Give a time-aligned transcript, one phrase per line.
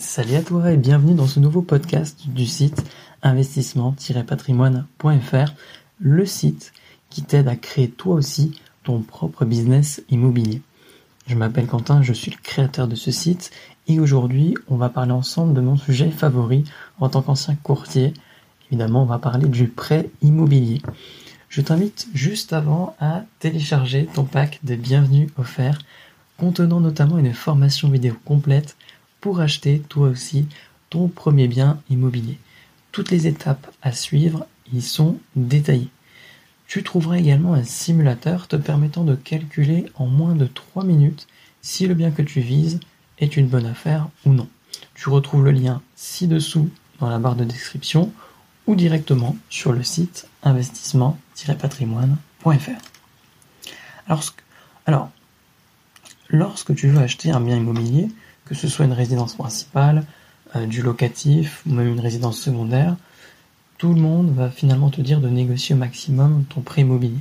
[0.00, 2.82] Salut à toi et bienvenue dans ce nouveau podcast du site
[3.22, 5.52] investissement-patrimoine.fr,
[6.00, 6.72] le site
[7.10, 10.62] qui t'aide à créer toi aussi ton propre business immobilier.
[11.26, 13.50] Je m'appelle Quentin, je suis le créateur de ce site
[13.88, 16.64] et aujourd'hui on va parler ensemble de mon sujet favori
[16.98, 18.14] en tant qu'ancien courtier.
[18.70, 20.80] Évidemment on va parler du prêt immobilier.
[21.50, 25.78] Je t'invite juste avant à télécharger ton pack de bienvenue offert
[26.38, 28.76] contenant notamment une formation vidéo complète
[29.20, 30.46] pour acheter toi aussi
[30.88, 32.38] ton premier bien immobilier.
[32.92, 35.90] Toutes les étapes à suivre y sont détaillées.
[36.66, 41.26] Tu trouveras également un simulateur te permettant de calculer en moins de 3 minutes
[41.62, 42.80] si le bien que tu vises
[43.18, 44.48] est une bonne affaire ou non.
[44.94, 48.12] Tu retrouves le lien ci-dessous dans la barre de description
[48.66, 52.82] ou directement sur le site investissement-patrimoine.fr.
[54.06, 54.24] Alors,
[54.86, 55.10] alors,
[56.28, 58.08] lorsque tu veux acheter un bien immobilier,
[58.50, 60.04] que ce soit une résidence principale,
[60.56, 62.96] euh, du locatif ou même une résidence secondaire,
[63.78, 67.20] tout le monde va finalement te dire de négocier au maximum ton prêt immobilier.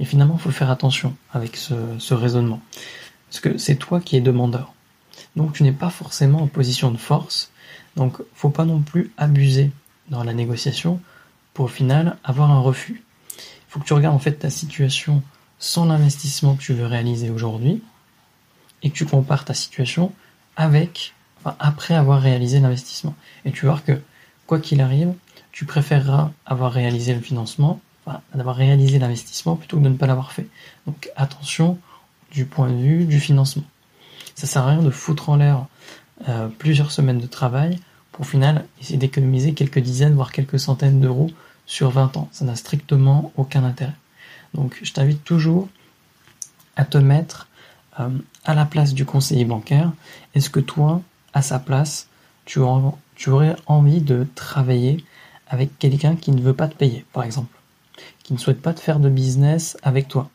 [0.00, 2.60] Et finalement, il faut faire attention avec ce, raisonnement.
[3.30, 4.74] Parce que c'est toi qui es demandeur.
[5.36, 7.52] Donc tu n'es pas forcément en position de force.
[7.94, 9.70] Donc faut pas non plus abuser
[10.08, 11.00] dans la négociation
[11.54, 13.04] pour au final avoir un refus.
[13.38, 15.22] Il faut que tu regardes en fait ta situation
[15.60, 17.80] sans l'investissement que tu veux réaliser aujourd'hui
[18.82, 20.12] et que tu compares ta situation
[20.56, 23.14] avec, après avoir réalisé l'investissement.
[23.44, 24.00] Et tu voir que,
[24.46, 25.12] quoi qu'il arrive,
[25.52, 30.06] tu préféreras avoir réalisé le financement, enfin, d'avoir réalisé l'investissement plutôt que de ne pas
[30.06, 30.46] l'avoir fait.
[30.86, 31.78] Donc, attention
[32.32, 33.64] du point de vue du financement.
[34.34, 35.66] Ça sert à rien de foutre en l'air
[36.28, 37.78] euh, plusieurs semaines de travail
[38.12, 41.30] pour au final essayer d'économiser quelques dizaines, voire quelques centaines d'euros
[41.66, 42.28] sur 20 ans.
[42.32, 43.94] Ça n'a strictement aucun intérêt.
[44.54, 45.68] Donc, je t'invite toujours
[46.76, 47.47] à te mettre
[48.00, 48.08] euh,
[48.44, 49.92] à la place du conseiller bancaire,
[50.34, 52.08] est-ce que toi, à sa place,
[52.44, 55.04] tu, aurais envie de travailler
[55.48, 57.54] avec quelqu'un qui ne veut pas te payer, par exemple,
[58.22, 60.30] qui ne souhaite pas te faire de business avec toi,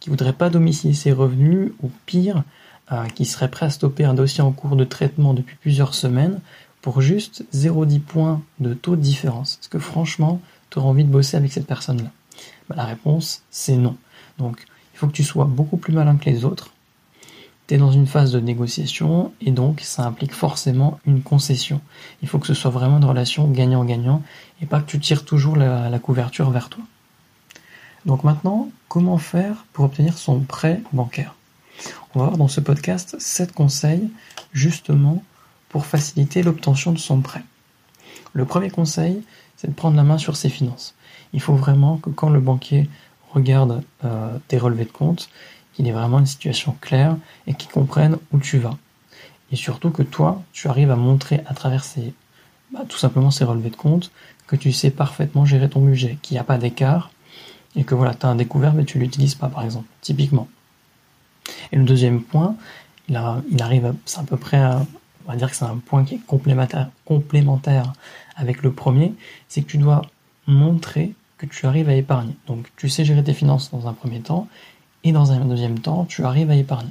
[0.00, 2.44] qui voudrait pas domicilier ses revenus, ou pire,
[2.92, 6.40] euh, qui serait prêt à stopper un dossier en cours de traitement depuis plusieurs semaines
[6.82, 9.58] pour juste 0,10 points de taux de différence?
[9.60, 10.40] Est-ce que franchement,
[10.70, 12.12] tu auras envie de bosser avec cette personne-là?
[12.68, 13.96] Bah, La réponse, c'est non.
[14.38, 16.72] Donc, il faut que tu sois beaucoup plus malin que les autres,
[17.66, 21.80] tu es dans une phase de négociation et donc ça implique forcément une concession.
[22.22, 24.22] Il faut que ce soit vraiment une relation gagnant-gagnant
[24.62, 26.84] et pas que tu tires toujours la, couverture vers toi.
[28.04, 31.34] Donc maintenant, comment faire pour obtenir son prêt bancaire?
[32.14, 34.10] On va voir dans ce podcast 7 conseils
[34.52, 35.22] justement
[35.68, 37.42] pour faciliter l'obtention de son prêt.
[38.32, 39.22] Le premier conseil,
[39.56, 40.94] c'est de prendre la main sur ses finances.
[41.32, 42.88] Il faut vraiment que quand le banquier
[43.32, 45.28] regarde euh, tes relevés de compte,
[45.76, 47.16] qu'il ait vraiment une situation claire
[47.46, 48.78] et qu'il comprenne où tu vas.
[49.52, 52.14] Et surtout que toi, tu arrives à montrer à travers ces,
[52.72, 54.10] bah, tout simplement ces relevés de compte
[54.46, 57.10] que tu sais parfaitement gérer ton budget, qu'il n'y a pas d'écart
[57.76, 60.48] et que voilà, tu as un découvert mais tu l'utilises pas par exemple, typiquement.
[61.72, 62.56] Et le deuxième point,
[63.08, 63.20] il,
[63.50, 66.20] il arrive, c'est à peu près, on va dire que c'est un point qui est
[66.26, 67.92] complémentaire
[68.34, 69.12] avec le premier,
[69.48, 70.02] c'est que tu dois
[70.46, 72.34] montrer que tu arrives à épargner.
[72.46, 74.48] Donc tu sais gérer tes finances dans un premier temps
[75.04, 76.90] et dans un deuxième temps, tu arrives à épargner.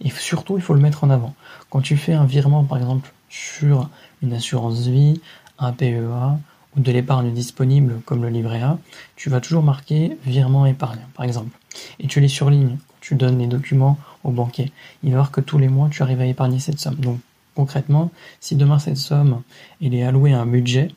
[0.00, 1.34] Et surtout, il faut le mettre en avant.
[1.70, 3.88] Quand tu fais un virement, par exemple, sur
[4.22, 5.20] une assurance vie,
[5.58, 6.38] un PEA
[6.76, 8.78] ou de l'épargne disponible comme le livret A,
[9.16, 11.58] tu vas toujours marquer virement épargne, par exemple.
[11.98, 12.76] Et tu les surlignes
[13.06, 14.72] tu donnes les documents au banquier.
[15.04, 16.96] Il va voir que tous les mois, tu arrives à épargner cette somme.
[16.96, 17.20] Donc,
[17.54, 19.42] concrètement, si demain cette somme
[19.80, 20.90] elle est allouée à un budget,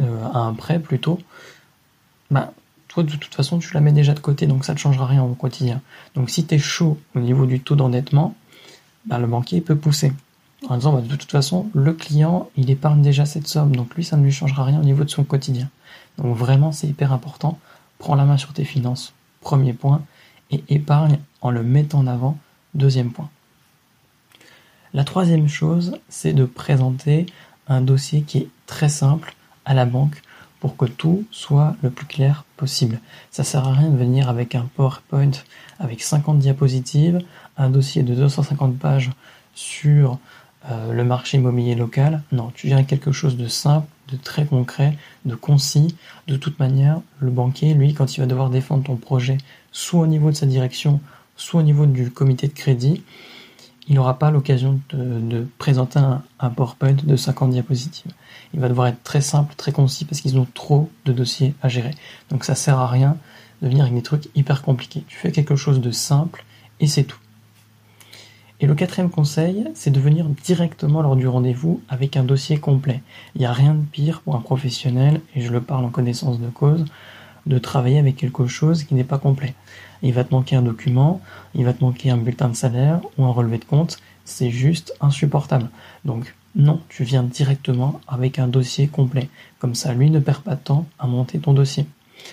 [0.00, 1.18] euh, à un prêt plutôt,
[2.30, 2.52] bah,
[2.92, 5.22] toi de toute façon tu la mets déjà de côté, donc ça ne changera rien
[5.22, 5.80] au quotidien.
[6.14, 8.34] Donc si tu es chaud au niveau du taux d'endettement,
[9.06, 10.12] bah, le banquier peut pousser
[10.68, 14.04] en disant bah, de toute façon le client il épargne déjà cette somme, donc lui
[14.04, 15.70] ça ne lui changera rien au niveau de son quotidien.
[16.18, 17.58] Donc vraiment c'est hyper important,
[17.98, 20.02] prends la main sur tes finances, premier point,
[20.50, 22.38] et épargne en le mettant en avant,
[22.74, 23.30] deuxième point.
[24.92, 27.24] La troisième chose, c'est de présenter
[27.66, 29.34] un dossier qui est très simple
[29.64, 30.20] à la banque
[30.62, 33.00] pour que tout soit le plus clair possible.
[33.32, 35.32] Ça sert à rien de venir avec un PowerPoint
[35.80, 37.18] avec 50 diapositives,
[37.56, 39.10] un dossier de 250 pages
[39.56, 40.20] sur
[40.70, 42.22] euh, le marché immobilier local.
[42.30, 45.96] Non, tu viens quelque chose de simple, de très concret, de concis.
[46.28, 49.38] De toute manière, le banquier, lui, quand il va devoir défendre ton projet,
[49.72, 51.00] soit au niveau de sa direction,
[51.36, 53.02] soit au niveau du comité de crédit,
[53.88, 58.12] il n'aura pas l'occasion de, présenter un, PowerPoint de 50 diapositives.
[58.54, 61.68] Il va devoir être très simple, très concis, parce qu'ils ont trop de dossiers à
[61.68, 61.92] gérer.
[62.30, 63.16] Donc ça sert à rien
[63.60, 65.04] de venir avec des trucs hyper compliqués.
[65.08, 66.44] Tu fais quelque chose de simple
[66.80, 67.18] et c'est tout.
[68.60, 73.02] Et le quatrième conseil, c'est de venir directement lors du rendez-vous avec un dossier complet.
[73.34, 76.38] Il n'y a rien de pire pour un professionnel, et je le parle en connaissance
[76.38, 76.84] de cause,
[77.46, 79.54] de travailler avec quelque chose qui n'est pas complet.
[80.02, 81.20] Il va te manquer un document,
[81.54, 84.94] il va te manquer un bulletin de salaire ou un relevé de compte, c'est juste
[85.00, 85.70] insupportable.
[86.04, 89.28] Donc non, tu viens directement avec un dossier complet.
[89.58, 91.86] Comme ça, lui ne perd pas de temps à monter ton dossier.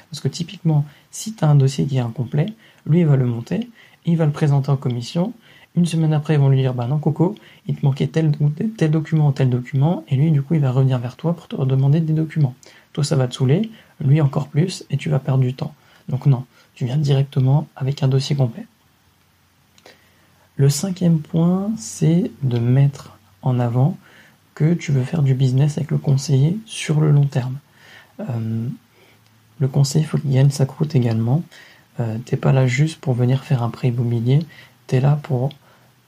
[0.10, 2.48] Parce que typiquement, si tu as un dossier qui est incomplet,
[2.86, 3.70] lui va le monter,
[4.06, 5.34] il va le présenter en commission,
[5.76, 7.36] une semaine après, ils vont lui dire, bah non, Coco,
[7.68, 8.32] il te manquait tel,
[8.78, 11.56] tel document, tel document, et lui, du coup, il va revenir vers toi pour te
[11.56, 12.56] redemander des documents.
[12.94, 13.70] Toi, ça va te saouler,
[14.02, 15.74] lui encore plus, et tu vas perdre du temps.
[16.10, 16.46] Donc non,
[16.80, 18.66] tu viens directement avec un dossier complet.
[20.56, 23.98] Le cinquième point, c'est de mettre en avant
[24.56, 27.58] que tu veux faire du business avec le conseiller sur le long terme.
[28.22, 28.66] Euh,
[29.60, 31.44] le conseiller, il faut qu'il gagne sa croûte également.
[32.00, 34.40] Euh, t'es pas là juste pour venir faire un prêt immobilier,
[34.88, 35.50] tu es là pour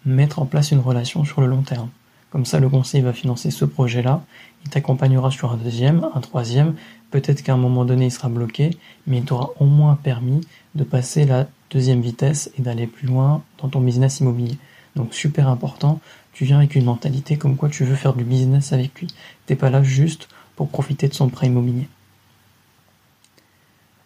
[0.06, 1.90] mettre en place une relation sur le long terme.
[2.32, 4.24] Comme ça, le conseiller va financer ce projet-là,
[4.64, 6.76] il t'accompagnera sur un deuxième, un troisième,
[7.10, 8.72] peut-être qu'à un moment donné il sera bloqué,
[9.06, 10.42] mais il t'aura au moins permis
[10.76, 14.58] de passer la deuxième vitesse et d'aller plus loin dans ton business immobilier.
[14.96, 16.00] Donc super important,
[16.34, 19.08] tu viens avec une mentalité comme quoi tu veux faire du business avec lui.
[19.46, 21.88] T'es pas là juste pour profiter de son prêt immobilier.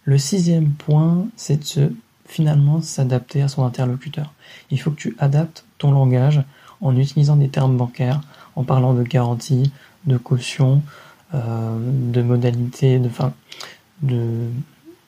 [0.03, 1.91] Le sixième point, c'est de se
[2.27, 4.33] finalement s'adapter à son interlocuteur.
[4.71, 6.43] Il faut que tu adaptes ton langage
[6.81, 8.21] en utilisant des termes bancaires,
[8.55, 9.71] en parlant de garantie,
[10.05, 10.81] de caution,
[11.33, 11.77] euh,
[12.11, 13.33] de modalité, de, fin,
[14.01, 14.47] de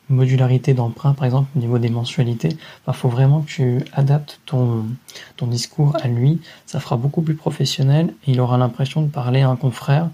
[0.10, 2.58] modularité d'emprunt, par exemple, au niveau des mensualités.
[2.88, 4.86] Il faut vraiment que tu adaptes ton,
[5.42, 6.42] discours à lui.
[6.66, 10.10] Ça fera beaucoup plus professionnel et il aura l'impression de parler à un confrère.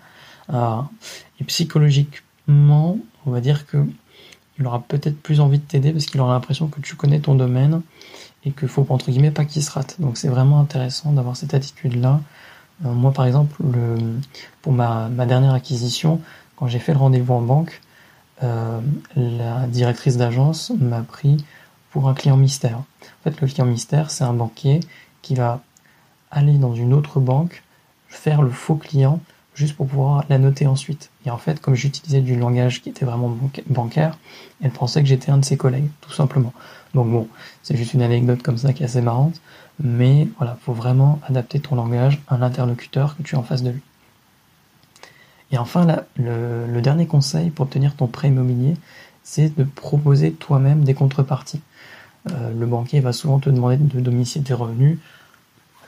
[0.51, 3.85] Et psychologiquement, on va dire que
[4.59, 7.35] il aura peut-être plus envie de t'aider parce qu'il aura l'impression que tu connais ton
[7.35, 7.81] domaine
[8.45, 9.95] et qu'il faut entre guillemets pas qu'il se rate.
[9.99, 12.21] Donc c'est vraiment intéressant d'avoir cette attitude-là.
[12.85, 13.97] Euh, moi par exemple, le,
[14.61, 16.21] pour ma, ma, dernière acquisition,
[16.55, 17.81] quand j'ai fait le rendez-vous en banque,
[18.43, 18.79] euh,
[19.15, 21.43] la directrice d'agence m'a pris
[21.91, 22.77] pour un client mystère.
[22.77, 24.79] En fait, le client mystère, c'est un banquier
[25.21, 25.61] qui va
[26.31, 27.63] aller dans une autre banque,
[28.09, 29.19] faire le faux client
[29.55, 31.09] juste pour pouvoir la noter ensuite.
[31.25, 34.17] Et en fait, comme j'utilisais du langage qui était vraiment bancaire,
[34.61, 36.53] elle pensait que j'étais un de ses collègues, tout simplement.
[36.93, 37.27] Donc bon,
[37.61, 39.41] c'est juste une anecdote comme ça qui est assez marrante,
[39.79, 43.71] mais voilà, faut vraiment adapter ton langage à l'interlocuteur que tu as en face de
[43.71, 43.81] lui.
[45.51, 45.85] Et enfin,
[46.17, 48.75] le, dernier conseil pour obtenir ton prêt immobilier,
[49.23, 51.61] c'est de proposer toi-même des contreparties.
[52.31, 54.97] Euh, le banquier va souvent te demander de domicilier tes revenus,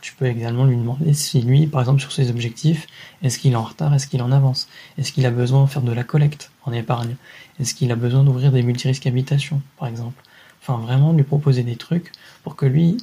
[0.05, 2.85] tu peux également lui demander si lui, par exemple sur ses objectifs,
[3.23, 4.67] est-ce qu'il est en retard, est-ce qu'il en avance,
[4.99, 7.15] est-ce qu'il a besoin de faire de la collecte en épargne,
[7.59, 10.21] est-ce qu'il a besoin d'ouvrir des multirisques habitations, par exemple?
[10.61, 12.11] Enfin, vraiment lui proposer des trucs
[12.43, 12.97] pour que lui,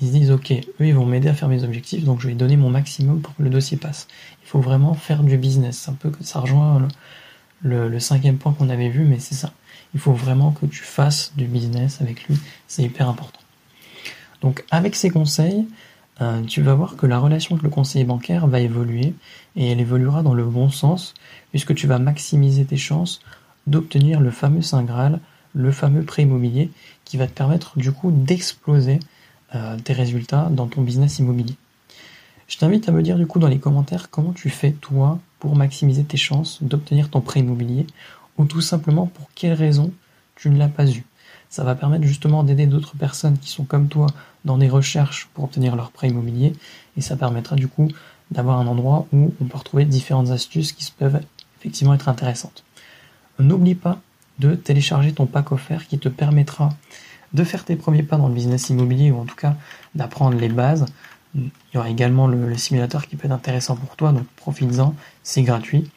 [0.00, 2.34] il se dise, ok, eux, ils vont m'aider à faire mes objectifs, donc je vais
[2.34, 4.08] donner mon maximum pour que le dossier passe.
[4.42, 5.88] Il faut vraiment faire du business.
[5.88, 6.88] un peu que ça rejoint
[7.62, 9.52] le cinquième point qu'on avait vu, mais c'est ça.
[9.94, 12.36] Il faut vraiment que tu fasses du business avec lui.
[12.66, 13.38] C'est hyper important.
[14.40, 15.68] Donc, avec ces conseils,
[16.20, 19.14] euh, tu vas voir que la relation avec le conseiller bancaire va évoluer
[19.56, 21.14] et elle évoluera dans le bon sens
[21.50, 23.20] puisque tu vas maximiser tes chances
[23.66, 25.20] d'obtenir le fameux Saint Graal,
[25.54, 26.70] le fameux prêt immobilier
[27.04, 29.00] qui va te permettre du coup d'exploser
[29.54, 31.56] euh, tes résultats dans ton business immobilier.
[32.46, 35.56] Je t'invite à me dire du coup dans les commentaires comment tu fais toi pour
[35.56, 37.86] maximiser tes chances d'obtenir ton prêt immobilier
[38.36, 39.92] ou tout simplement pour quelles raisons
[40.36, 41.04] tu ne l'as pas eu.
[41.52, 44.06] Ça va permettre justement d'aider d'autres personnes qui sont comme toi
[44.46, 46.54] dans des recherches pour obtenir leur prêt immobilier
[46.96, 47.88] et ça permettra du coup
[48.30, 51.20] d'avoir un endroit où on peut retrouver différentes astuces qui peuvent
[51.60, 52.64] effectivement être intéressantes.
[53.38, 54.00] N'oublie pas
[54.38, 56.70] de télécharger ton pack offert qui te permettra
[57.34, 59.54] de faire tes premiers pas dans le business immobilier ou en tout cas
[59.94, 60.86] d'apprendre les bases.
[61.34, 65.42] Il y aura également le, simulateur qui peut être intéressant pour toi, donc profites-en, c'est
[65.42, 65.90] gratuit.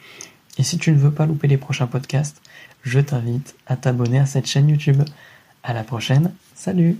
[0.57, 2.41] Et si tu ne veux pas louper les prochains podcasts,
[2.83, 5.01] je t'invite à t'abonner à cette chaîne YouTube.
[5.67, 6.95] À la prochaine, salut